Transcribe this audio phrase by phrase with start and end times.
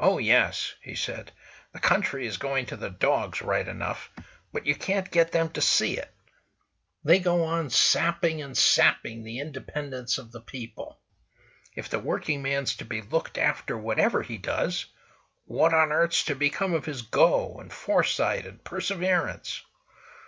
[0.00, 1.30] "Oh, yes!" he said:
[1.72, 4.10] "The country is going to the dogs, right enough;
[4.52, 6.12] but you can't get them to see it.
[7.04, 10.98] They go on sapping and sapping the independence of the people.
[11.76, 16.74] If the working man's to be looked after, whatever he does—what on earth's to become
[16.74, 19.62] of his go, and foresight, and perseverance?"